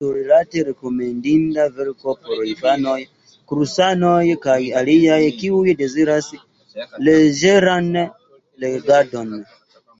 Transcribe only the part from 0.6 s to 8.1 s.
rekomendinda verko por infanoj, kursanoj, kaj aliaj, kiuj deziras leĝeran